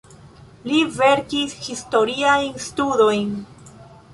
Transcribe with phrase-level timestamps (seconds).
[0.69, 3.31] Li verkis historiajn studojn.